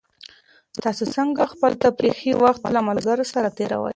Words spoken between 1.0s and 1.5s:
څنګه